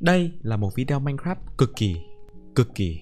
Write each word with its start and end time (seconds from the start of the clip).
Đây 0.00 0.32
là 0.42 0.56
một 0.56 0.74
video 0.74 1.00
Minecraft 1.00 1.34
cực 1.58 1.76
kỳ, 1.76 1.96
cực 2.54 2.74
kỳ, 2.74 3.00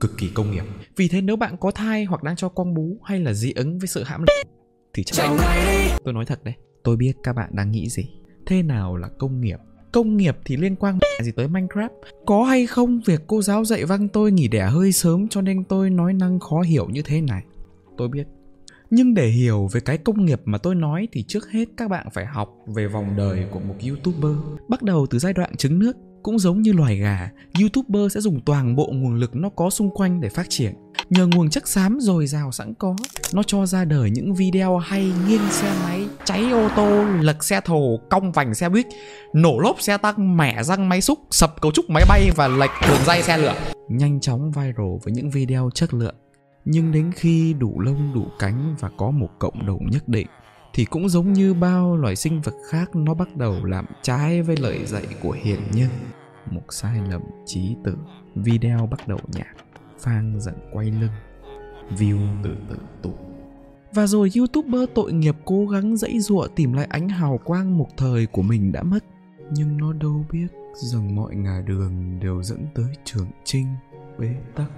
cực 0.00 0.18
kỳ 0.18 0.30
công 0.34 0.50
nghiệp. 0.50 0.64
Vì 0.96 1.08
thế 1.08 1.20
nếu 1.20 1.36
bạn 1.36 1.56
có 1.56 1.70
thai 1.70 2.04
hoặc 2.04 2.22
đang 2.22 2.36
cho 2.36 2.48
con 2.48 2.74
bú 2.74 2.98
hay 3.04 3.20
là 3.20 3.32
dị 3.32 3.52
ứng 3.52 3.78
với 3.78 3.88
sự 3.88 4.02
hãm 4.02 4.20
lực 4.20 4.50
thì 4.94 5.04
chắc 5.04 5.30
tôi 6.04 6.14
nói 6.14 6.24
thật 6.24 6.44
đấy, 6.44 6.54
tôi 6.84 6.96
biết 6.96 7.12
các 7.22 7.32
bạn 7.32 7.50
đang 7.52 7.70
nghĩ 7.70 7.88
gì. 7.88 8.10
Thế 8.46 8.62
nào 8.62 8.96
là 8.96 9.08
công 9.08 9.40
nghiệp? 9.40 9.58
Công 9.92 10.16
nghiệp 10.16 10.36
thì 10.44 10.56
liên 10.56 10.76
quan 10.76 10.98
gì 11.22 11.32
tới 11.32 11.48
Minecraft? 11.48 11.88
Có 12.26 12.44
hay 12.44 12.66
không 12.66 13.00
việc 13.06 13.22
cô 13.26 13.42
giáo 13.42 13.64
dạy 13.64 13.84
văn 13.84 14.08
tôi 14.08 14.32
nghỉ 14.32 14.48
đẻ 14.48 14.66
hơi 14.66 14.92
sớm 14.92 15.28
cho 15.28 15.40
nên 15.40 15.64
tôi 15.64 15.90
nói 15.90 16.14
năng 16.14 16.40
khó 16.40 16.60
hiểu 16.60 16.88
như 16.88 17.02
thế 17.02 17.20
này? 17.20 17.42
Tôi 17.96 18.08
biết. 18.08 18.26
Nhưng 18.90 19.14
để 19.14 19.26
hiểu 19.26 19.68
về 19.72 19.80
cái 19.80 19.98
công 19.98 20.24
nghiệp 20.24 20.40
mà 20.44 20.58
tôi 20.58 20.74
nói 20.74 21.08
thì 21.12 21.22
trước 21.22 21.50
hết 21.50 21.68
các 21.76 21.90
bạn 21.90 22.06
phải 22.12 22.26
học 22.26 22.56
về 22.66 22.86
vòng 22.86 23.16
đời 23.16 23.46
của 23.50 23.60
một 23.60 23.74
YouTuber. 23.88 24.36
Bắt 24.68 24.82
đầu 24.82 25.06
từ 25.10 25.18
giai 25.18 25.32
đoạn 25.32 25.56
trứng 25.56 25.78
nước, 25.78 25.96
cũng 26.22 26.38
giống 26.38 26.62
như 26.62 26.72
loài 26.72 26.96
gà, 26.96 27.30
YouTuber 27.60 28.14
sẽ 28.14 28.20
dùng 28.20 28.40
toàn 28.40 28.76
bộ 28.76 28.90
nguồn 28.92 29.14
lực 29.14 29.36
nó 29.36 29.48
có 29.48 29.70
xung 29.70 29.90
quanh 29.90 30.20
để 30.20 30.28
phát 30.28 30.46
triển. 30.48 30.74
Nhờ 31.10 31.26
nguồn 31.26 31.50
chất 31.50 31.68
xám 31.68 31.98
dồi 32.00 32.26
dào 32.26 32.52
sẵn 32.52 32.74
có, 32.74 32.96
nó 33.32 33.42
cho 33.42 33.66
ra 33.66 33.84
đời 33.84 34.10
những 34.10 34.34
video 34.34 34.78
hay 34.78 35.12
nghiêng 35.28 35.50
xe 35.50 35.74
máy, 35.82 36.04
cháy 36.24 36.50
ô 36.50 36.68
tô, 36.76 37.04
lật 37.20 37.44
xe 37.44 37.60
thồ, 37.64 37.98
cong 38.10 38.32
vành 38.32 38.54
xe 38.54 38.68
buýt, 38.68 38.86
nổ 39.32 39.58
lốp 39.58 39.80
xe 39.80 39.96
tăng, 39.96 40.36
mẻ 40.36 40.62
răng 40.62 40.88
máy 40.88 41.00
xúc, 41.00 41.18
sập 41.30 41.60
cấu 41.60 41.72
trúc 41.72 41.90
máy 41.90 42.04
bay 42.08 42.30
và 42.36 42.48
lệch 42.48 42.70
đường 42.88 43.00
dây 43.06 43.22
xe 43.22 43.38
lửa. 43.38 43.54
Nhanh 43.88 44.20
chóng 44.20 44.52
viral 44.52 44.96
với 45.04 45.12
những 45.12 45.30
video 45.30 45.70
chất 45.74 45.94
lượng 45.94 46.14
nhưng 46.70 46.92
đến 46.92 47.12
khi 47.16 47.54
đủ 47.58 47.80
lông 47.80 48.14
đủ 48.14 48.26
cánh 48.38 48.74
và 48.80 48.90
có 48.96 49.10
một 49.10 49.28
cộng 49.38 49.66
đồng 49.66 49.90
nhất 49.90 50.08
định 50.08 50.26
thì 50.78 50.84
cũng 50.84 51.08
giống 51.08 51.32
như 51.32 51.54
bao 51.54 51.96
loài 51.96 52.16
sinh 52.16 52.40
vật 52.40 52.54
khác, 52.68 52.96
nó 52.96 53.14
bắt 53.14 53.36
đầu 53.36 53.64
làm 53.64 53.86
trái 54.02 54.42
với 54.42 54.56
lời 54.56 54.86
dạy 54.86 55.06
của 55.22 55.36
hiền 55.42 55.60
nhân. 55.72 55.88
Một 56.50 56.62
sai 56.68 57.00
lầm 57.10 57.22
trí 57.46 57.76
tử, 57.84 57.96
video 58.34 58.86
bắt 58.86 59.08
đầu 59.08 59.18
nhạt 59.26 59.56
phang 59.98 60.40
giận 60.40 60.54
quay 60.72 60.90
lưng, 60.90 61.12
view 61.98 62.18
từ 62.42 62.56
từ 62.68 62.76
tụt 63.02 63.14
và 63.92 64.06
rồi 64.06 64.30
youtuber 64.36 64.82
tội 64.94 65.12
nghiệp 65.12 65.36
cố 65.44 65.66
gắng 65.66 65.96
dãy 65.96 66.20
dụa 66.20 66.46
tìm 66.56 66.72
lại 66.72 66.86
ánh 66.90 67.08
hào 67.08 67.38
quang 67.44 67.78
một 67.78 67.88
thời 67.96 68.26
của 68.26 68.42
mình 68.42 68.72
đã 68.72 68.82
mất. 68.82 69.04
Nhưng 69.52 69.76
nó 69.76 69.92
đâu 69.92 70.24
biết 70.32 70.48
rằng 70.74 71.16
mọi 71.16 71.34
ngả 71.34 71.62
đường 71.66 72.20
đều 72.20 72.42
dẫn 72.42 72.66
tới 72.74 72.94
trường 73.04 73.28
trinh 73.44 73.66
bế 74.18 74.34
tắc 74.54 74.70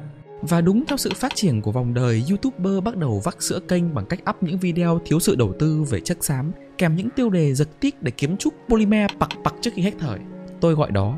và 0.43 0.61
đúng 0.61 0.85
theo 0.87 0.97
sự 0.97 1.11
phát 1.17 1.33
triển 1.35 1.63
của 1.63 1.73
vòng 1.73 1.95
đời, 1.95 2.23
YouTuber 2.29 2.85
bắt 2.85 2.97
đầu 2.97 3.21
vắt 3.25 3.43
sữa 3.43 3.61
kênh 3.69 3.95
bằng 3.95 4.07
cách 4.07 4.21
up 4.31 4.37
những 4.43 4.59
video 4.59 5.01
thiếu 5.05 5.21
sự 5.21 5.35
đầu 5.35 5.53
tư 5.59 5.85
về 5.91 6.01
chất 6.01 6.17
xám, 6.21 6.53
kèm 6.79 6.97
những 6.97 7.11
tiêu 7.11 7.31
đề 7.31 7.55
giật 7.55 7.81
tít 7.81 8.03
để 8.03 8.11
kiếm 8.11 8.37
chút 8.37 8.55
polymer 8.69 9.11
pặc 9.19 9.29
pặc 9.45 9.55
trước 9.61 9.71
khi 9.75 9.83
hết 9.83 9.93
thời. 9.99 10.19
Tôi 10.61 10.75
gọi 10.75 10.91
đó 10.91 11.17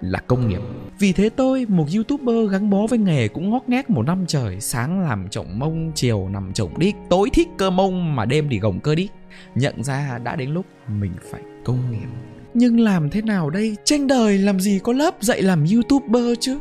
là 0.00 0.18
công 0.18 0.48
nghiệp. 0.48 0.60
Vì 0.98 1.12
thế 1.12 1.28
tôi, 1.28 1.66
một 1.68 1.86
YouTuber 1.94 2.50
gắn 2.50 2.70
bó 2.70 2.86
với 2.86 2.98
nghề 2.98 3.28
cũng 3.28 3.50
ngót 3.50 3.62
nghét 3.66 3.90
một 3.90 4.02
năm 4.06 4.24
trời, 4.26 4.60
sáng 4.60 5.00
làm 5.00 5.28
trọng 5.28 5.58
mông, 5.58 5.92
chiều 5.94 6.28
nằm 6.28 6.52
trọng 6.52 6.78
đít, 6.78 6.94
tối 7.10 7.30
thích 7.32 7.48
cơ 7.58 7.70
mông 7.70 8.16
mà 8.16 8.24
đêm 8.24 8.48
thì 8.50 8.58
gồng 8.58 8.80
cơ 8.80 8.94
đít. 8.94 9.10
Nhận 9.54 9.84
ra 9.84 10.18
đã 10.24 10.36
đến 10.36 10.50
lúc 10.50 10.66
mình 11.00 11.12
phải 11.30 11.40
công 11.64 11.90
nghiệp. 11.90 12.08
Nhưng 12.54 12.80
làm 12.80 13.10
thế 13.10 13.22
nào 13.22 13.50
đây? 13.50 13.76
Trên 13.84 14.06
đời 14.06 14.38
làm 14.38 14.60
gì 14.60 14.80
có 14.82 14.92
lớp 14.92 15.14
dạy 15.20 15.42
làm 15.42 15.64
YouTuber 15.74 16.38
chứ? 16.40 16.58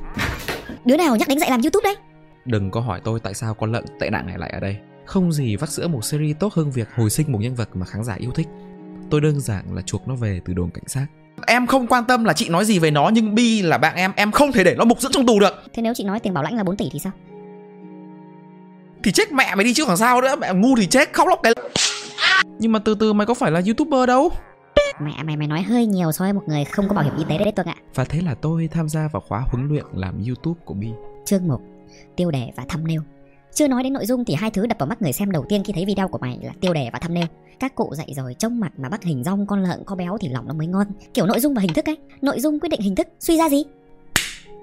Đứa 0.86 0.98
nào 0.98 1.16
nhắc 1.16 1.28
đến 1.28 1.40
dạy 1.40 1.50
làm 1.50 1.62
YouTube 1.62 1.84
đấy? 1.84 1.96
Đừng 2.46 2.72
có 2.72 2.80
hỏi 2.80 3.02
tôi 3.04 3.20
tại 3.20 3.34
sao 3.34 3.54
con 3.54 3.72
lợn 3.72 3.86
tệ 4.00 4.10
nạn 4.10 4.26
này 4.26 4.38
lại 4.38 4.50
ở 4.50 4.60
đây. 4.60 4.78
Không 5.06 5.32
gì 5.32 5.56
vắt 5.56 5.70
sữa 5.70 5.88
một 5.88 6.06
series 6.06 6.36
tốt 6.40 6.54
hơn 6.54 6.72
việc 6.72 6.88
hồi 6.96 7.10
sinh 7.10 7.32
một 7.32 7.40
nhân 7.42 7.56
vật 7.56 7.70
mà 7.74 7.86
khán 7.86 8.04
giả 8.04 8.16
yêu 8.16 8.32
thích. 8.32 8.48
Tôi 9.10 9.22
đơn 9.22 9.40
giản 9.40 9.66
là 9.76 9.82
chuộc 9.82 10.08
nó 10.08 10.16
về 10.16 10.42
từ 10.46 10.54
đồn 10.54 10.70
cảnh 10.72 10.88
sát. 10.88 11.06
Em 11.48 11.68
không 11.68 11.88
quan 11.88 12.04
tâm 12.06 12.24
là 12.24 12.34
chị 12.34 12.50
nói 12.50 12.66
gì 12.66 12.80
về 12.80 12.92
nó 12.92 13.10
nhưng 13.14 13.36
Bi 13.36 13.62
là 13.62 13.78
bạn 13.78 13.96
em, 13.96 14.12
em 14.16 14.32
không 14.32 14.52
thể 14.52 14.64
để 14.64 14.76
nó 14.76 14.86
mục 14.86 15.02
dưỡng 15.02 15.12
trong 15.12 15.26
tù 15.26 15.40
được. 15.40 15.64
Thế 15.74 15.82
nếu 15.82 15.94
chị 15.94 16.04
nói 16.04 16.20
tiền 16.20 16.34
bảo 16.34 16.44
lãnh 16.44 16.56
là 16.56 16.64
4 16.64 16.78
tỷ 16.78 16.90
thì 16.92 17.00
sao? 17.00 17.12
Thì 19.04 19.12
chết 19.12 19.32
mẹ 19.32 19.56
mày 19.56 19.64
đi 19.64 19.74
chứ 19.74 19.86
còn 19.86 19.98
sao 19.98 20.22
nữa, 20.22 20.36
mẹ 20.36 20.54
ngu 20.54 20.76
thì 20.76 20.88
chết 20.88 21.14
khóc 21.14 21.28
lóc 21.28 21.40
cái 21.44 21.54
Nhưng 22.60 22.72
mà 22.72 22.80
từ 22.80 22.96
từ 22.96 23.14
mày 23.14 23.28
có 23.28 23.34
phải 23.34 23.52
là 23.52 23.62
youtuber 23.66 24.08
đâu 24.08 24.32
Mẹ 25.00 25.24
mày 25.24 25.38
mày 25.38 25.48
nói 25.48 25.62
hơi 25.62 25.86
nhiều 25.86 26.12
so 26.12 26.26
với 26.26 26.34
một 26.34 26.44
người 26.48 26.64
không 26.64 26.88
có 26.88 26.96
bảo 26.96 27.04
hiểm 27.04 27.18
y 27.18 27.24
tế 27.30 27.38
đấy 27.38 27.54
Tuấn 27.56 27.68
ạ 27.68 27.76
Và 27.96 28.04
thế 28.04 28.22
là 28.22 28.36
tôi 28.36 28.70
tham 28.72 28.90
gia 28.90 29.08
vào 29.08 29.24
khóa 29.28 29.40
huấn 29.40 29.68
luyện 29.68 29.86
làm 29.94 30.24
youtube 30.26 30.60
của 30.66 30.74
Bi 30.74 30.90
Chương 31.26 31.48
1 31.48 31.62
Tiêu 32.16 32.32
đề 32.32 32.52
và 32.56 32.66
thumbnail 32.70 33.00
chưa 33.54 33.68
nói 33.68 33.84
đến 33.84 33.94
nội 33.94 34.06
dung 34.06 34.26
thì 34.26 34.34
hai 34.34 34.52
thứ 34.52 34.66
đập 34.68 34.78
vào 34.80 34.88
mắt 34.88 35.02
người 35.02 35.14
xem 35.14 35.32
đầu 35.32 35.46
tiên 35.50 35.64
khi 35.64 35.74
thấy 35.74 35.86
video 35.86 36.08
của 36.08 36.18
mày 36.18 36.40
là 36.42 36.54
tiêu 36.62 36.74
đề 36.74 36.90
và 36.94 37.00
thumbnail. 37.00 37.26
Các 37.60 37.76
cụ 37.76 37.96
dạy 37.96 38.14
rồi 38.16 38.36
trông 38.40 38.60
mặt 38.60 38.72
mà 38.78 38.90
bắt 38.90 39.04
hình 39.04 39.24
rong 39.24 39.48
con 39.48 39.64
lợn 39.64 39.84
có 39.86 39.96
béo 39.96 40.18
thì 40.22 40.30
lòng 40.30 40.48
nó 40.48 40.54
mới 40.54 40.68
ngon. 40.68 40.88
Kiểu 41.14 41.26
nội 41.26 41.40
dung 41.40 41.54
và 41.54 41.62
hình 41.62 41.74
thức 41.74 41.86
ấy, 41.86 41.98
nội 42.22 42.40
dung 42.40 42.60
quyết 42.60 42.70
định 42.70 42.82
hình 42.82 42.96
thức, 42.96 43.08
suy 43.20 43.38
ra 43.38 43.50
gì? 43.50 43.64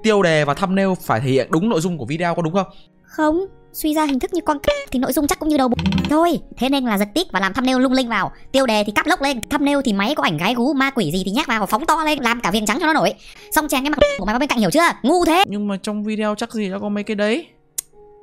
Tiêu 0.02 0.22
đề 0.22 0.44
và 0.44 0.54
thumbnail 0.54 0.88
phải 1.00 1.20
thể 1.20 1.30
hiện 1.30 1.48
đúng 1.50 1.68
nội 1.68 1.80
dung 1.80 1.98
của 1.98 2.04
video 2.04 2.34
có 2.34 2.42
đúng 2.42 2.52
không? 2.52 2.66
Không, 3.02 3.46
suy 3.72 3.94
ra 3.94 4.04
hình 4.04 4.18
thức 4.18 4.34
như 4.34 4.40
con 4.40 4.58
thì 4.90 4.98
nội 4.98 5.12
dung 5.12 5.26
chắc 5.26 5.38
cũng 5.38 5.48
như 5.48 5.56
đầu 5.56 5.68
bụng 5.68 5.78
thôi 6.10 6.40
thế 6.56 6.68
nên 6.68 6.84
là 6.84 6.98
giật 6.98 7.08
tít 7.14 7.32
và 7.32 7.40
làm 7.40 7.54
thumbnail 7.54 7.78
lung 7.78 7.92
linh 7.92 8.08
vào. 8.08 8.32
Tiêu 8.52 8.66
đề 8.66 8.84
thì 8.84 8.92
cắp 8.92 9.06
lốc 9.06 9.22
lên. 9.22 9.40
Thumbnail 9.50 9.78
thì 9.84 9.92
máy 9.92 10.14
có 10.14 10.22
ảnh 10.22 10.36
gái 10.36 10.54
gú 10.54 10.72
ma 10.72 10.90
quỷ 10.90 11.10
gì 11.12 11.22
thì 11.24 11.30
nhắc 11.30 11.48
vào 11.48 11.66
phóng 11.66 11.86
to 11.86 12.04
lên 12.04 12.18
làm 12.22 12.40
cả 12.40 12.50
viền 12.50 12.66
trắng 12.66 12.78
cho 12.80 12.86
nó 12.86 12.92
nổi. 12.92 13.14
Xong 13.50 13.68
chèn 13.68 13.82
cái 13.84 13.90
mặt 13.90 13.98
của 14.18 14.24
mày 14.24 14.32
vào 14.34 14.40
bên 14.40 14.48
cạnh 14.48 14.58
hiểu 14.58 14.70
chưa? 14.70 14.88
Ngu 15.02 15.24
thế. 15.24 15.44
Nhưng 15.46 15.68
mà 15.68 15.76
trong 15.82 16.04
video 16.04 16.34
chắc 16.34 16.52
gì 16.52 16.70
đã 16.70 16.78
có 16.78 16.88
mấy 16.88 17.04
cái 17.04 17.14
đấy? 17.14 17.46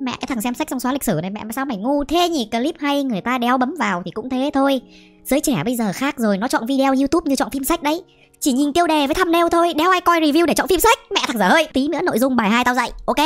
Mẹ 0.00 0.12
cái 0.12 0.26
thằng 0.26 0.40
xem 0.40 0.54
sách 0.54 0.70
xong 0.70 0.80
xóa 0.80 0.92
lịch 0.92 1.04
sử 1.04 1.18
này 1.22 1.30
mẹ 1.30 1.40
sao 1.54 1.64
mày 1.64 1.76
ngu 1.76 2.04
thế 2.04 2.28
nhỉ? 2.28 2.48
Clip 2.52 2.74
hay 2.78 3.04
người 3.04 3.20
ta 3.20 3.38
đeo 3.38 3.58
bấm 3.58 3.74
vào 3.78 4.02
thì 4.04 4.10
cũng 4.10 4.30
thế 4.30 4.50
thôi. 4.54 4.80
Giới 5.24 5.40
trẻ 5.40 5.62
bây 5.64 5.76
giờ 5.76 5.92
khác 5.92 6.18
rồi 6.18 6.38
nó 6.38 6.48
chọn 6.48 6.66
video 6.66 6.92
youtube 6.92 7.28
như 7.28 7.36
chọn 7.36 7.50
phim 7.50 7.64
sách 7.64 7.82
đấy. 7.82 8.02
Chỉ 8.40 8.52
nhìn 8.52 8.72
tiêu 8.72 8.86
đề 8.86 9.06
với 9.06 9.14
thumbnail 9.14 9.46
thôi 9.52 9.74
đéo 9.74 9.90
ai 9.90 10.00
coi 10.00 10.20
review 10.20 10.46
để 10.46 10.54
chọn 10.54 10.68
phim 10.68 10.80
sách? 10.80 10.98
Mẹ 11.10 11.20
thằng 11.26 11.38
dở 11.38 11.48
hơi. 11.48 11.68
Tí 11.72 11.88
nữa 11.88 12.00
nội 12.02 12.18
dung 12.18 12.36
bài 12.36 12.50
hai 12.50 12.64
tao 12.64 12.74
dạy 12.74 12.92
ok 13.06 13.16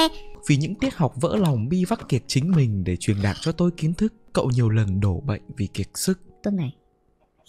vì 0.48 0.56
những 0.56 0.74
tiết 0.74 0.94
học 0.94 1.14
vỡ 1.20 1.36
lòng 1.36 1.68
bi 1.68 1.84
vắt 1.84 2.08
kiệt 2.08 2.22
chính 2.26 2.50
mình 2.50 2.84
để 2.84 2.96
truyền 2.96 3.16
đạt 3.22 3.36
cho 3.40 3.52
tôi 3.52 3.70
kiến 3.76 3.94
thức. 3.94 4.14
Cậu 4.32 4.50
nhiều 4.50 4.68
lần 4.68 5.00
đổ 5.00 5.20
bệnh 5.20 5.42
vì 5.56 5.66
kiệt 5.66 5.86
sức. 5.94 6.20
Tuần 6.42 6.56
này 6.56 6.76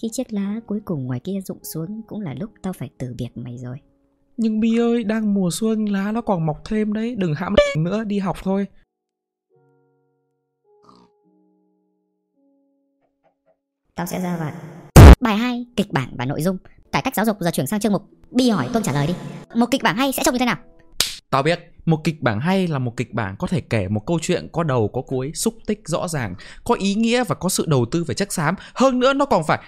khi 0.02 0.10
chiếc 0.12 0.34
lá 0.34 0.60
cuối 0.68 0.80
cùng 0.86 1.06
ngoài 1.06 1.20
kia 1.20 1.42
rụng 1.46 1.64
xuống 1.64 2.02
cũng 2.08 2.22
là 2.22 2.34
lúc 2.34 2.52
tao 2.62 2.74
phải 2.74 2.90
từ 2.98 3.14
biệt 3.18 3.30
mày 3.36 3.58
rồi. 3.58 3.78
Nhưng 4.38 4.60
bi 4.60 4.80
ơi 4.80 5.04
đang 5.04 5.34
mùa 5.34 5.50
xuân 5.52 5.86
lá 5.86 6.12
nó 6.12 6.22
còn 6.22 6.46
mọc 6.46 6.62
thêm 6.66 6.94
đấy. 6.94 7.16
Đừng 7.16 7.36
hãm 7.36 7.56
nữa 7.78 8.04
đi 8.04 8.20
học 8.20 8.38
thôi. 8.44 8.68
Tao 13.96 14.06
sẽ 14.06 14.22
ra 14.22 14.38
và 14.40 14.62
Bài 15.20 15.38
2, 15.38 15.66
kịch 15.76 15.92
bản 15.92 16.16
và 16.18 16.26
nội 16.26 16.42
dung. 16.42 16.58
Cải 16.92 17.02
cách 17.02 17.16
giáo 17.16 17.26
dục 17.26 17.38
giờ 17.40 17.52
chuyển 17.52 17.68
sang 17.68 17.80
chương 17.80 17.94
mục. 17.94 18.04
Bi 18.32 18.50
hỏi 18.50 18.70
Tôn 18.74 18.84
trả 18.84 18.92
lời 18.94 19.08
đi. 19.08 19.14
Một 19.56 19.66
kịch 19.72 19.84
bản 19.84 19.96
hay 19.96 20.12
sẽ 20.12 20.24
trông 20.26 20.34
như 20.34 20.40
thế 20.40 20.46
nào? 20.46 20.58
Tao 21.30 21.44
biết, 21.44 21.73
một 21.86 22.02
kịch 22.04 22.22
bản 22.22 22.40
hay 22.40 22.68
là 22.68 22.80
một 22.80 22.94
kịch 22.98 23.14
bản 23.14 23.36
có 23.40 23.48
thể 23.48 23.62
kể 23.62 23.88
một 23.88 24.04
câu 24.08 24.20
chuyện 24.22 24.48
có 24.52 24.64
đầu 24.64 24.88
có 24.88 25.02
cuối, 25.02 25.32
xúc 25.36 25.54
tích 25.66 25.82
rõ 25.86 26.08
ràng, 26.08 26.36
có 26.64 26.76
ý 26.76 26.96
nghĩa 26.96 27.24
và 27.24 27.36
có 27.36 27.50
sự 27.50 27.66
đầu 27.68 27.86
tư 27.92 28.04
về 28.04 28.16
chất 28.16 28.34
xám. 28.34 28.56
Hơn 28.76 29.00
nữa 29.00 29.14
nó 29.14 29.26
còn 29.26 29.44
phải... 29.48 29.60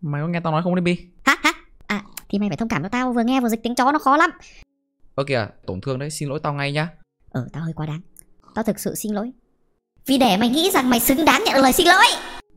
Mày 0.00 0.22
có 0.22 0.28
nghe 0.28 0.40
tao 0.40 0.52
nói 0.52 0.62
không 0.62 0.74
đấy 0.74 0.82
Bi? 0.82 0.98
Hả? 1.24 1.36
Hả? 1.42 1.52
À, 1.86 2.04
thì 2.28 2.38
mày 2.38 2.48
phải 2.48 2.56
thông 2.56 2.68
cảm 2.68 2.82
cho 2.82 2.88
tao, 2.88 3.12
vừa 3.12 3.22
nghe 3.22 3.40
vừa 3.40 3.48
dịch 3.48 3.62
tiếng 3.62 3.74
chó 3.74 3.92
nó 3.92 3.98
khó 3.98 4.16
lắm. 4.16 4.30
Ơ 5.14 5.24
kìa, 5.26 5.48
tổn 5.66 5.80
thương 5.80 5.98
đấy, 5.98 6.10
xin 6.10 6.28
lỗi 6.28 6.40
tao 6.42 6.54
ngay 6.54 6.72
nhá. 6.72 6.88
Ờ, 7.30 7.48
tao 7.52 7.62
hơi 7.62 7.72
quá 7.76 7.86
đáng. 7.86 8.00
Tao 8.54 8.64
thực 8.64 8.78
sự 8.80 8.94
xin 8.94 9.12
lỗi. 9.12 9.32
Vì 10.06 10.18
để 10.18 10.36
mày 10.36 10.48
nghĩ 10.48 10.70
rằng 10.70 10.90
mày 10.90 11.00
xứng 11.00 11.24
đáng 11.24 11.42
nhận 11.46 11.62
lời 11.62 11.72
xin 11.72 11.86
lỗi. 11.86 12.04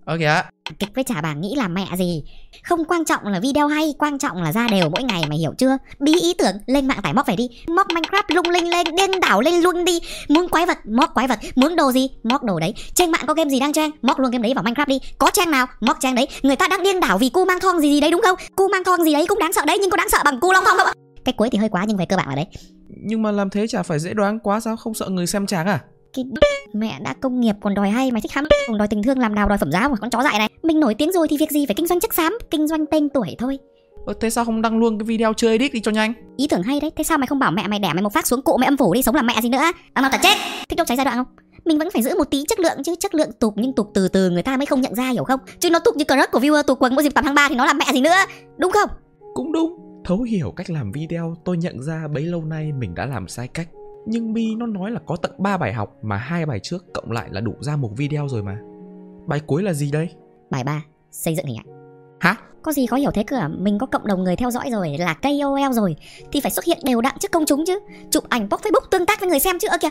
Ơ 0.05 0.17
kìa, 0.19 0.41
kịch 0.79 0.89
với 0.95 1.03
trả 1.03 1.21
bảng 1.21 1.41
nghĩ 1.41 1.55
làm 1.57 1.73
mẹ 1.73 1.87
gì. 1.97 2.23
Không 2.63 2.85
quan 2.85 3.05
trọng 3.05 3.23
là 3.23 3.39
video 3.39 3.67
hay 3.67 3.93
quan 3.99 4.19
trọng 4.19 4.43
là 4.43 4.51
ra 4.51 4.67
đều 4.71 4.89
mỗi 4.89 5.03
ngày 5.03 5.23
mày 5.29 5.37
hiểu 5.37 5.53
chưa? 5.57 5.77
Bí 5.99 6.13
ý 6.21 6.33
tưởng 6.33 6.55
lên 6.65 6.87
mạng 6.87 6.99
tải 7.03 7.13
móc 7.13 7.27
về 7.27 7.35
đi. 7.35 7.49
Móc 7.67 7.87
minecraft 7.87 8.35
lung 8.35 8.49
linh 8.49 8.69
lên 8.69 8.87
điên 8.97 9.19
đảo 9.21 9.41
lên 9.41 9.61
luôn 9.61 9.85
đi. 9.85 9.99
Muốn 10.29 10.49
quái 10.49 10.65
vật 10.65 10.77
móc 10.85 11.13
quái 11.13 11.27
vật. 11.27 11.39
Muốn 11.55 11.75
đồ 11.75 11.91
gì 11.91 12.09
móc 12.23 12.43
đồ 12.43 12.59
đấy. 12.59 12.73
Trên 12.93 13.11
mạng 13.11 13.23
có 13.27 13.33
game 13.33 13.49
gì 13.49 13.59
đang 13.59 13.73
trang? 13.73 13.91
Móc 14.01 14.19
luôn 14.19 14.31
game 14.31 14.43
đấy 14.43 14.53
vào 14.53 14.63
minecraft 14.63 14.87
đi. 14.87 14.99
Có 15.17 15.29
trang 15.33 15.51
nào? 15.51 15.67
Móc 15.79 15.97
trang 15.99 16.15
đấy. 16.15 16.27
Người 16.41 16.55
ta 16.55 16.67
đang 16.67 16.83
điên 16.83 16.99
đảo 16.99 17.17
vì 17.17 17.29
cu 17.29 17.45
mang 17.45 17.59
thong 17.59 17.79
gì 17.79 17.89
gì 17.89 18.01
đấy 18.01 18.11
đúng 18.11 18.21
không? 18.21 18.37
Cu 18.55 18.67
mang 18.71 18.83
thong 18.83 19.03
gì 19.03 19.13
đấy 19.13 19.25
cũng 19.27 19.39
đáng 19.39 19.53
sợ 19.53 19.61
đấy 19.67 19.77
nhưng 19.81 19.89
có 19.89 19.97
đáng 19.97 20.09
sợ 20.09 20.19
bằng 20.25 20.39
cu 20.39 20.51
long 20.51 20.63
thong 20.65 20.77
không 20.77 20.87
cái 21.25 21.33
cuối 21.33 21.49
thì 21.49 21.57
hơi 21.57 21.69
quá 21.69 21.85
nhưng 21.87 21.97
về 21.97 22.05
cơ 22.05 22.17
bản 22.17 22.29
là 22.29 22.35
đấy. 22.35 22.45
Nhưng 22.87 23.21
mà 23.21 23.31
làm 23.31 23.49
thế 23.49 23.67
chả 23.67 23.83
phải 23.83 23.99
dễ 23.99 24.13
đoán 24.13 24.39
quá 24.39 24.59
sao 24.59 24.77
không 24.77 24.93
sợ 24.93 25.09
người 25.09 25.27
xem 25.27 25.47
chán 25.47 25.67
à? 25.67 25.79
Cái 26.13 26.25
mẹ 26.73 26.99
đã 27.03 27.13
công 27.13 27.41
nghiệp 27.41 27.55
còn 27.61 27.73
đòi 27.73 27.89
hay 27.89 28.11
mày 28.11 28.21
thích 28.21 28.31
hám 28.31 28.45
còn 28.67 28.77
đòi 28.77 28.87
tình 28.87 29.03
thương 29.03 29.19
làm 29.19 29.35
nào 29.35 29.49
đòi 29.49 29.57
phẩm 29.57 29.71
giá 29.71 29.87
mà 29.87 29.95
con 29.95 30.09
chó 30.09 30.23
dại 30.23 30.39
này. 30.39 30.49
Mình 30.63 30.79
nổi 30.79 30.93
tiếng 30.93 31.11
rồi 31.11 31.27
thì 31.27 31.37
việc 31.37 31.51
gì 31.51 31.65
phải 31.65 31.75
kinh 31.75 31.87
doanh 31.87 31.99
chất 31.99 32.13
xám 32.13 32.37
kinh 32.51 32.67
doanh 32.67 32.85
tên 32.85 33.09
tuổi 33.09 33.35
thôi. 33.39 33.59
Ờ, 34.05 34.13
thế 34.21 34.29
sao 34.29 34.45
không 34.45 34.61
đăng 34.61 34.77
luôn 34.77 34.99
cái 34.99 35.05
video 35.05 35.33
chơi 35.33 35.51
edit 35.51 35.73
đi 35.73 35.79
cho 35.79 35.91
nhanh? 35.91 36.13
Ý 36.37 36.47
tưởng 36.47 36.63
hay 36.63 36.79
đấy 36.79 36.91
Thế 36.95 37.03
sao 37.03 37.17
mày 37.17 37.27
không 37.27 37.39
bảo 37.39 37.51
mẹ 37.51 37.67
mày 37.67 37.79
đẻ 37.79 37.93
mày 37.93 38.03
một 38.03 38.13
phát 38.13 38.27
xuống 38.27 38.41
cụ 38.41 38.57
mày 38.57 38.65
âm 38.65 38.77
phủ 38.77 38.93
đi 38.93 39.01
Sống 39.01 39.15
làm 39.15 39.27
mẹ 39.27 39.41
gì 39.41 39.49
nữa? 39.49 39.71
Ăn 39.93 40.01
nào 40.01 40.11
tả 40.11 40.17
chết? 40.23 40.37
Thích 40.69 40.75
đâu 40.77 40.85
cháy 40.85 40.97
giai 40.97 41.05
đoạn 41.05 41.17
không? 41.17 41.27
Mình 41.65 41.77
vẫn 41.77 41.89
phải 41.93 42.01
giữ 42.01 42.15
một 42.17 42.31
tí 42.31 42.43
chất 42.47 42.59
lượng 42.59 42.83
chứ 42.83 42.95
chất 42.99 43.15
lượng 43.15 43.31
tục 43.39 43.53
nhưng 43.57 43.73
tục 43.73 43.91
từ 43.93 44.07
từ 44.07 44.29
người 44.29 44.43
ta 44.43 44.57
mới 44.57 44.65
không 44.65 44.81
nhận 44.81 44.95
ra 44.95 45.09
hiểu 45.09 45.23
không? 45.23 45.39
Chứ 45.59 45.69
nó 45.69 45.79
tục 45.79 45.95
như 45.95 46.03
crush 46.03 46.31
của 46.31 46.39
viewer 46.39 46.63
tục 46.63 46.77
quần 46.81 46.95
mỗi 46.95 47.03
dịp 47.03 47.13
tầm 47.15 47.23
tháng 47.25 47.35
3 47.35 47.49
thì 47.49 47.55
nó 47.55 47.65
làm 47.65 47.77
mẹ 47.77 47.85
gì 47.93 48.01
nữa? 48.01 48.15
Đúng 48.57 48.71
không? 48.71 48.89
Cũng 49.33 49.51
đúng. 49.51 49.77
Thấu 50.05 50.21
hiểu 50.21 50.53
cách 50.55 50.69
làm 50.69 50.91
video 50.91 51.35
tôi 51.45 51.57
nhận 51.57 51.81
ra 51.81 52.07
bấy 52.13 52.23
lâu 52.23 52.45
nay 52.45 52.71
mình 52.71 52.95
đã 52.95 53.05
làm 53.05 53.27
sai 53.27 53.47
cách 53.47 53.67
nhưng 54.05 54.33
Mi 54.33 54.55
nó 54.55 54.65
nói 54.65 54.91
là 54.91 54.99
có 55.05 55.15
tận 55.15 55.31
3 55.37 55.57
bài 55.57 55.73
học 55.73 55.97
mà 56.01 56.17
hai 56.17 56.45
bài 56.45 56.59
trước 56.59 56.93
cộng 56.93 57.11
lại 57.11 57.29
là 57.31 57.41
đủ 57.41 57.53
ra 57.59 57.75
một 57.75 57.89
video 57.97 58.27
rồi 58.27 58.43
mà. 58.43 58.59
Bài 59.25 59.39
cuối 59.39 59.63
là 59.63 59.73
gì 59.73 59.91
đây? 59.91 60.09
Bài 60.49 60.63
3, 60.63 60.83
xây 61.11 61.35
dựng 61.35 61.45
hình 61.45 61.57
ảnh. 61.57 61.81
Hả? 62.19 62.35
Có 62.61 62.71
gì 62.71 62.85
khó 62.85 62.97
hiểu 62.97 63.11
thế 63.11 63.23
cơ 63.23 63.37
à? 63.37 63.47
Mình 63.47 63.77
có 63.79 63.85
cộng 63.85 64.07
đồng 64.07 64.23
người 64.23 64.35
theo 64.35 64.51
dõi 64.51 64.69
rồi, 64.71 64.97
là 64.99 65.13
KOL 65.13 65.73
rồi 65.73 65.95
Thì 66.31 66.41
phải 66.41 66.51
xuất 66.51 66.65
hiện 66.65 66.77
đều 66.83 67.01
đặn 67.01 67.15
trước 67.19 67.31
công 67.31 67.45
chúng 67.45 67.65
chứ 67.65 67.79
Chụp 68.11 68.23
ảnh 68.29 68.49
post 68.49 68.61
Facebook 68.61 68.87
tương 68.91 69.05
tác 69.05 69.19
với 69.19 69.29
người 69.29 69.39
xem 69.39 69.59
chứ 69.59 69.67
ơ 69.71 69.77
kìa 69.81 69.89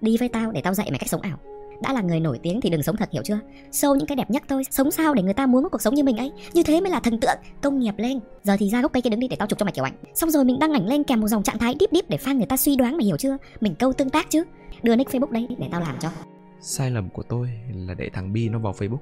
Đi 0.00 0.16
với 0.16 0.28
tao 0.28 0.52
để 0.52 0.60
tao 0.60 0.74
dạy 0.74 0.90
mày 0.90 0.98
cách 0.98 1.08
sống 1.08 1.20
ảo 1.20 1.38
đã 1.82 1.92
là 1.92 2.00
người 2.00 2.20
nổi 2.20 2.38
tiếng 2.42 2.60
thì 2.60 2.70
đừng 2.70 2.82
sống 2.82 2.96
thật 2.96 3.08
hiểu 3.12 3.22
chưa? 3.22 3.38
Show 3.70 3.94
những 3.94 4.06
cái 4.06 4.16
đẹp 4.16 4.30
nhất 4.30 4.42
thôi, 4.48 4.62
Sống 4.70 4.90
sao 4.90 5.14
để 5.14 5.22
người 5.22 5.34
ta 5.34 5.46
muốn 5.46 5.62
một 5.62 5.68
cuộc 5.72 5.82
sống 5.82 5.94
như 5.94 6.04
mình 6.04 6.16
ấy? 6.16 6.32
Như 6.52 6.62
thế 6.62 6.80
mới 6.80 6.90
là 6.90 7.00
thần 7.00 7.20
tượng, 7.20 7.38
Công 7.62 7.78
nghiệp 7.78 7.94
lên. 7.96 8.20
Giờ 8.42 8.56
thì 8.58 8.68
ra 8.70 8.82
gốc 8.82 8.92
cây 8.92 9.02
kia 9.02 9.10
đứng 9.10 9.20
đi 9.20 9.28
để 9.28 9.36
tao 9.36 9.48
chụp 9.48 9.58
cho 9.58 9.64
mày 9.64 9.72
kiểu 9.72 9.84
ảnh. 9.84 9.94
Xong 10.14 10.30
rồi 10.30 10.44
mình 10.44 10.58
đăng 10.58 10.72
ảnh 10.72 10.86
lên 10.86 11.04
kèm 11.04 11.20
một 11.20 11.28
dòng 11.28 11.42
trạng 11.42 11.58
thái 11.58 11.76
deep 11.80 11.90
deep 11.92 12.08
để 12.08 12.16
fan 12.16 12.36
người 12.36 12.46
ta 12.46 12.56
suy 12.56 12.76
đoán 12.76 12.96
mày 12.96 13.06
hiểu 13.06 13.16
chưa? 13.16 13.36
Mình 13.60 13.74
câu 13.74 13.92
tương 13.92 14.10
tác 14.10 14.30
chứ. 14.30 14.44
Đưa 14.82 14.96
nick 14.96 15.10
Facebook 15.10 15.30
đấy 15.30 15.48
để 15.58 15.68
tao 15.72 15.80
làm 15.80 15.96
cho. 16.00 16.10
Sai 16.60 16.90
lầm 16.90 17.08
của 17.08 17.22
tôi 17.22 17.50
là 17.74 17.94
để 17.94 18.10
thằng 18.12 18.32
Bi 18.32 18.48
nó 18.48 18.58
vào 18.58 18.72
Facebook. 18.72 18.98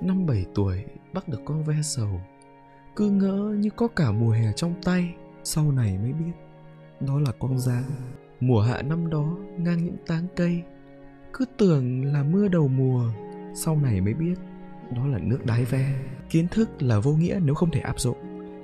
Năm 0.00 0.26
7 0.26 0.44
tuổi, 0.54 0.84
bắt 1.12 1.28
được 1.28 1.40
con 1.44 1.64
ve 1.64 1.74
sầu. 1.82 2.20
Cứ 2.96 3.10
ngỡ 3.10 3.54
như 3.58 3.70
có 3.76 3.88
cả 3.88 4.10
mùa 4.10 4.30
hè 4.30 4.52
trong 4.56 4.74
tay. 4.84 5.14
Sau 5.44 5.72
này 5.72 5.98
mới 5.98 6.12
biết, 6.12 6.32
Đó 7.00 7.18
là 7.18 7.32
con 7.38 7.58
giáng 7.58 7.84
Mùa 8.40 8.60
hạ 8.60 8.82
năm 8.82 9.10
đó, 9.10 9.36
ngang 9.58 9.84
những 9.84 9.96
tán 10.06 10.26
cây 10.36 10.62
cứ 11.32 11.44
tưởng 11.56 12.12
là 12.12 12.22
mưa 12.22 12.48
đầu 12.48 12.68
mùa 12.68 13.04
sau 13.54 13.76
này 13.76 14.00
mới 14.00 14.14
biết 14.14 14.34
đó 14.96 15.06
là 15.06 15.18
nước 15.18 15.46
đái 15.46 15.64
ve. 15.64 15.92
Kiến 16.30 16.48
thức 16.48 16.82
là 16.82 16.98
vô 16.98 17.12
nghĩa 17.12 17.40
nếu 17.44 17.54
không 17.54 17.70
thể 17.70 17.80
áp 17.80 18.00
dụng. 18.00 18.16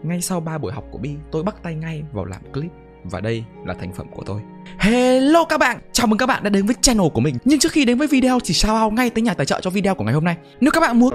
Ngay 0.03 0.21
sau 0.21 0.41
3 0.41 0.59
buổi 0.59 0.73
học 0.73 0.85
của 0.91 0.99
bi 0.99 1.11
tôi 1.33 1.43
bắt 1.43 1.63
tay 1.63 1.75
ngay 1.75 2.03
vào 2.13 2.25
làm 2.25 2.53
clip 2.53 2.71
và 3.05 3.21
đây 3.21 3.45
là 3.67 3.75
thành 3.75 3.93
phẩm 3.93 4.07
của 4.15 4.23
tôi. 4.27 4.41
Hello 4.79 5.45
các 5.45 5.59
bạn, 5.59 5.79
chào 5.93 6.07
mừng 6.07 6.19
các 6.19 6.27
bạn 6.27 6.43
đã 6.43 6.51
đến 6.51 6.67
với 6.67 6.77
channel 6.81 7.09
của 7.15 7.21
mình. 7.21 7.37
Nhưng 7.45 7.59
trước 7.59 7.73
khi 7.73 7.85
đến 7.85 7.99
với 7.99 8.09
video 8.09 8.39
thì 8.45 8.55
shout 8.55 8.83
out 8.85 8.93
ngay 8.93 9.11
tới 9.11 9.23
nhà 9.23 9.35
tài 9.35 9.47
trợ 9.47 9.61
cho 9.61 9.71
video 9.71 9.95
của 9.95 10.05
ngày 10.05 10.15
hôm 10.15 10.25
nay. 10.25 10.37
Nếu 10.61 10.71
các 10.71 10.81
bạn 10.81 10.99
muốn 10.99 11.15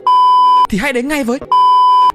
thì 0.70 0.78
hãy 0.78 0.94
đến 0.94 1.08
ngay 1.08 1.24
với 1.24 1.40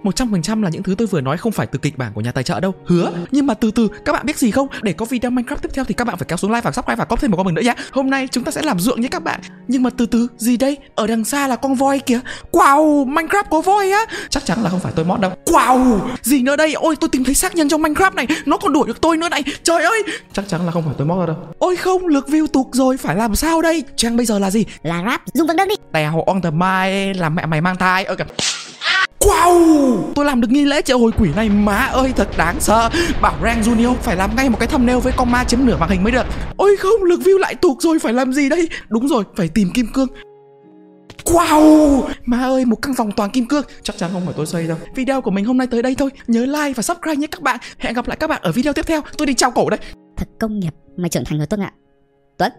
100% 0.02 0.62
là 0.62 0.68
những 0.68 0.82
thứ 0.82 0.94
tôi 0.98 1.06
vừa 1.06 1.20
nói 1.20 1.36
không 1.36 1.52
phải 1.52 1.66
từ 1.66 1.78
kịch 1.78 1.98
bản 1.98 2.12
của 2.14 2.20
nhà 2.20 2.32
tài 2.32 2.44
trợ 2.44 2.60
đâu. 2.60 2.74
Hứa. 2.86 3.12
Nhưng 3.30 3.46
mà 3.46 3.54
từ 3.54 3.70
từ 3.70 3.88
các 4.04 4.12
bạn 4.12 4.26
biết 4.26 4.38
gì 4.38 4.50
không? 4.50 4.68
Để 4.82 4.92
có 4.92 5.04
video 5.04 5.30
Minecraft 5.30 5.56
tiếp 5.56 5.70
theo 5.74 5.84
thì 5.84 5.94
các 5.94 6.04
bạn 6.04 6.16
phải 6.16 6.26
kéo 6.28 6.36
xuống 6.36 6.52
like 6.52 6.60
và 6.60 6.72
subscribe 6.72 6.96
và 6.96 7.04
có 7.04 7.16
thêm 7.16 7.30
một 7.30 7.36
con 7.36 7.46
mình 7.46 7.54
nữa 7.54 7.62
nhé 7.62 7.74
Hôm 7.92 8.10
nay 8.10 8.28
chúng 8.30 8.44
ta 8.44 8.50
sẽ 8.50 8.62
làm 8.62 8.80
ruộng 8.80 9.00
nhé 9.00 9.08
các 9.08 9.22
bạn. 9.22 9.40
Nhưng 9.68 9.82
mà 9.82 9.90
từ 9.90 10.06
từ 10.06 10.28
gì 10.36 10.56
đây? 10.56 10.76
Ở 10.94 11.06
đằng 11.06 11.24
xa 11.24 11.48
là 11.48 11.56
con 11.56 11.74
voi 11.74 11.98
kìa. 11.98 12.20
Wow 12.52 13.08
Minecraft 13.08 13.44
có 13.50 13.60
voi 13.60 13.90
á. 13.90 14.04
Chắc 14.30 14.44
chắn 14.44 14.62
là 14.62 14.70
không 14.70 14.80
phải 14.80 14.92
tôi 14.96 15.04
mod 15.04 15.20
đâu. 15.20 15.32
Wow 15.46 16.00
Gì 16.22 16.42
nữa 16.42 16.56
đây? 16.56 16.72
Ôi 16.72 16.96
tôi 17.00 17.08
tìm 17.08 17.24
thấy 17.24 17.34
xác 17.34 17.54
nhân 17.54 17.68
trong 17.68 17.82
Minecraft 17.82 18.14
này. 18.14 18.26
Nó 18.46 18.56
còn 18.56 18.72
đuổi 18.72 18.86
được 18.86 19.00
tôi 19.00 19.16
nữa 19.16 19.28
này. 19.28 19.42
Trời 19.62 19.82
ơi! 19.82 20.02
Chắc 20.32 20.48
chắn 20.48 20.66
là 20.66 20.72
không 20.72 20.84
phải 20.84 20.94
tôi 20.98 21.06
mod 21.06 21.26
đâu. 21.26 21.36
Ôi 21.58 21.76
không 21.76 22.06
lượt 22.06 22.26
view 22.28 22.46
tụt 22.46 22.66
rồi. 22.72 22.96
Phải 22.96 23.16
làm 23.16 23.34
sao 23.34 23.62
đây? 23.62 23.84
Trang 23.96 24.16
bây 24.16 24.26
giờ 24.26 24.38
là 24.38 24.50
gì? 24.50 24.64
Là 24.82 25.02
rap. 25.06 25.22
Dùng 25.34 25.46
vâng 25.46 25.56
đơn 25.56 25.68
đi. 25.68 25.74
Tèo 25.92 26.22
on 26.26 26.40
the 26.42 26.50
mai 26.50 27.14
Làm 27.14 27.34
mẹ 27.34 27.46
mày 27.46 27.60
mang 27.60 27.76
thai. 27.76 28.04
Ơ 28.04 28.14
kìa 28.14 28.24
Wow! 29.28 30.12
Tôi 30.14 30.24
làm 30.24 30.40
được 30.40 30.50
nghi 30.50 30.64
lễ 30.64 30.82
triệu 30.82 30.98
hồi 30.98 31.12
quỷ 31.18 31.30
này, 31.36 31.48
Má 31.48 31.76
ơi, 31.76 32.12
thật 32.16 32.28
đáng 32.36 32.60
sợ. 32.60 32.90
Bảo 33.22 33.34
Rang 33.42 33.62
Junior, 33.62 33.94
phải 33.94 34.16
làm 34.16 34.36
ngay 34.36 34.48
một 34.48 34.56
cái 34.60 34.68
thumbnail 34.68 34.98
với 34.98 35.12
con 35.16 35.30
ma 35.30 35.44
chiếm 35.44 35.60
nửa 35.64 35.76
màn 35.76 35.90
hình 35.90 36.02
mới 36.02 36.12
được. 36.12 36.26
Ôi 36.56 36.76
không 36.76 37.02
lượt 37.02 37.20
view 37.20 37.38
lại 37.38 37.54
tụt 37.54 37.80
rồi, 37.80 37.98
Phải 37.98 38.12
làm 38.12 38.32
gì 38.32 38.48
đây? 38.48 38.68
Đúng 38.88 39.08
rồi, 39.08 39.24
phải 39.36 39.48
tìm 39.48 39.68
kim 39.74 39.86
cương. 39.94 40.08
Wow! 41.24 42.02
Má 42.24 42.38
ơi, 42.38 42.64
một 42.64 42.76
căn 42.82 42.94
phòng 42.94 43.12
toàn 43.12 43.30
kim 43.30 43.46
cương. 43.46 43.64
Chắc 43.82 43.96
chắn 43.98 44.10
không 44.12 44.22
phải 44.24 44.34
tôi 44.36 44.46
xây 44.46 44.66
đâu. 44.66 44.76
Video 44.94 45.20
của 45.20 45.30
mình 45.30 45.44
hôm 45.44 45.58
nay 45.58 45.66
tới 45.66 45.82
đây 45.82 45.94
thôi. 45.98 46.10
Nhớ 46.26 46.46
like 46.46 46.72
và 46.76 46.82
subscribe 46.82 47.16
nhé 47.16 47.26
các 47.26 47.42
bạn. 47.42 47.58
Hẹn 47.78 47.94
gặp 47.94 48.08
lại 48.08 48.16
các 48.20 48.26
bạn 48.30 48.42
ở 48.42 48.52
video 48.52 48.72
tiếp 48.72 48.86
theo. 48.86 49.00
Tôi 49.18 49.26
đi 49.26 49.34
trao 49.34 49.50
cổ 49.50 49.70
đây. 49.70 49.80
Thật 50.16 50.28
công 50.40 50.58
nghiệp 50.58 50.74
Mày 50.96 51.08
trưởng 51.08 51.24
thành 51.24 51.38
rồi 51.38 51.46
Tuấn 51.46 51.60
ạ. 51.60 51.72
Tuấn 52.38 52.52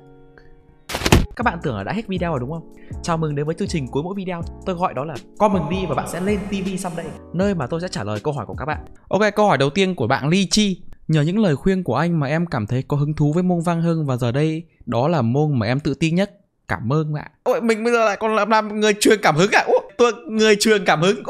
các 1.39 1.43
bạn 1.43 1.59
tưởng 1.63 1.77
là 1.77 1.83
đã 1.83 1.93
hết 1.93 2.07
video 2.07 2.31
rồi 2.31 2.39
đúng 2.39 2.51
không? 2.51 2.73
Chào 3.03 3.17
mừng 3.17 3.35
đến 3.35 3.45
với 3.45 3.55
chương 3.55 3.67
trình 3.67 3.87
cuối 3.87 4.03
mỗi 4.03 4.13
video. 4.17 4.41
Tôi 4.65 4.75
gọi 4.75 4.93
đó 4.93 5.05
là 5.05 5.15
comment 5.37 5.69
đi 5.69 5.77
và 5.89 5.95
bạn 5.95 6.07
sẽ 6.07 6.21
lên 6.21 6.39
TV 6.49 6.69
someday 6.77 7.05
Nơi 7.33 7.55
mà 7.55 7.67
tôi 7.67 7.81
sẽ 7.81 7.87
trả 7.87 8.03
lời 8.03 8.19
câu 8.23 8.33
hỏi 8.33 8.45
của 8.45 8.53
các 8.53 8.65
bạn. 8.65 8.85
Ok, 9.09 9.21
câu 9.35 9.47
hỏi 9.47 9.57
đầu 9.57 9.69
tiên 9.69 9.95
của 9.95 10.07
bạn 10.07 10.29
Ly 10.29 10.47
Chi. 10.51 10.81
Nhờ 11.07 11.21
những 11.21 11.39
lời 11.39 11.55
khuyên 11.55 11.83
của 11.83 11.95
anh 11.95 12.19
mà 12.19 12.27
em 12.27 12.45
cảm 12.45 12.67
thấy 12.67 12.83
có 12.87 12.97
hứng 12.97 13.13
thú 13.13 13.33
với 13.33 13.43
môn 13.43 13.59
văn 13.65 13.81
hưng 13.81 14.05
Và 14.05 14.17
giờ 14.17 14.31
đây 14.31 14.63
đó 14.85 15.07
là 15.07 15.21
môn 15.21 15.59
mà 15.59 15.65
em 15.65 15.79
tự 15.79 15.93
tin 15.93 16.15
nhất. 16.15 16.31
Cảm 16.67 16.93
ơn 16.93 17.13
bạn. 17.13 17.31
Ôi, 17.43 17.61
mình 17.61 17.83
bây 17.83 17.93
giờ 17.93 18.05
lại 18.05 18.17
còn 18.19 18.35
làm, 18.35 18.49
làm 18.49 18.79
người 18.79 18.93
truyền 18.99 19.19
cảm 19.21 19.35
hứng 19.35 19.51
à? 19.51 19.63
Ôi, 19.67 19.79
tôi 19.97 20.13
người 20.27 20.55
truyền 20.55 20.85
cảm 20.85 21.01
hứng. 21.01 21.23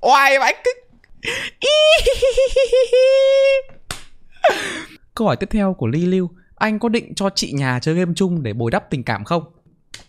Oai 0.00 0.38
vậy 0.38 0.54
Câu 5.14 5.26
hỏi 5.26 5.36
tiếp 5.36 5.48
theo 5.50 5.74
của 5.74 5.86
Ly 5.86 6.06
Lưu 6.06 6.28
anh 6.56 6.78
có 6.78 6.88
định 6.88 7.14
cho 7.14 7.30
chị 7.30 7.52
nhà 7.52 7.78
chơi 7.82 7.94
game 7.94 8.12
chung 8.16 8.42
để 8.42 8.52
bồi 8.52 8.70
đắp 8.70 8.90
tình 8.90 9.04
cảm 9.04 9.24
không? 9.24 9.42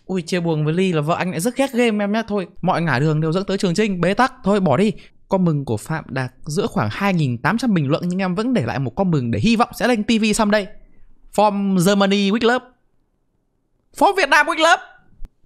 Ui 0.06 0.22
chia 0.22 0.40
buồn 0.40 0.64
với 0.64 0.74
Ly 0.74 0.92
là 0.92 1.00
vợ 1.00 1.14
anh 1.14 1.30
lại 1.30 1.40
rất 1.40 1.56
ghét 1.56 1.72
game 1.72 2.04
em 2.04 2.12
nhá 2.12 2.22
Thôi 2.28 2.46
mọi 2.62 2.82
ngả 2.82 2.98
đường 2.98 3.20
đều 3.20 3.32
dẫn 3.32 3.44
tới 3.44 3.58
trường 3.58 3.74
trinh. 3.74 4.00
Bế 4.00 4.14
tắc 4.14 4.32
Thôi 4.44 4.60
bỏ 4.60 4.76
đi. 4.76 4.92
Con 5.28 5.44
mừng 5.44 5.64
của 5.64 5.76
Phạm 5.76 6.04
đạt 6.08 6.32
giữa 6.46 6.66
khoảng 6.66 6.88
2.800 6.88 7.72
bình 7.72 7.88
luận 7.88 8.02
Nhưng 8.06 8.18
em 8.18 8.34
vẫn 8.34 8.54
để 8.54 8.62
lại 8.66 8.78
một 8.78 8.90
con 8.96 9.10
mừng 9.10 9.30
để 9.30 9.38
hy 9.38 9.56
vọng 9.56 9.68
sẽ 9.78 9.88
lên 9.88 10.04
TV 10.04 10.24
someday 10.34 10.66
From 11.34 11.86
Germany 11.86 12.30
with 12.30 12.46
love 12.52 12.64
From 13.96 14.16
Việt 14.16 14.28
Nam 14.28 14.46
with 14.46 14.58
love 14.58 14.82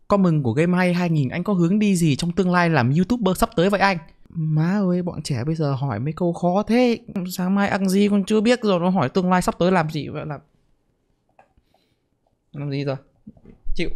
Con 0.09 0.23
mừng 0.23 0.43
của 0.43 0.53
Game 0.53 0.79
Hay 0.79 0.95
2000 0.95 1.29
anh 1.29 1.45
có 1.45 1.53
hướng 1.53 1.79
đi 1.79 1.97
gì 1.97 2.17
trong 2.17 2.33
tương 2.33 2.51
lai 2.51 2.71
làm 2.71 2.95
youtuber 2.95 3.39
sắp 3.39 3.51
tới 3.57 3.71
vậy 3.71 3.81
anh? 3.81 3.99
Má 4.29 4.81
ơi 4.91 5.03
bọn 5.03 5.23
trẻ 5.23 5.45
bây 5.45 5.55
giờ 5.55 5.73
hỏi 5.73 6.01
mấy 6.01 6.13
câu 6.13 6.33
khó 6.33 6.63
thế. 6.63 6.99
Sáng 7.33 7.55
mai 7.55 7.69
ăn 7.69 7.89
gì 7.89 8.09
còn 8.09 8.25
chưa 8.25 8.41
biết 8.41 8.63
rồi 8.63 8.81
Nó 8.81 8.89
hỏi 8.89 9.09
tương 9.09 9.31
lai 9.31 9.43
sắp 9.43 9.55
tới 9.59 9.73
làm 9.73 9.91
gì 9.91 10.09
vậy 10.09 10.27
là 10.27 10.39
làm 12.53 12.71
gì 12.71 12.85
rồi 12.85 12.97
chịu 13.75 13.91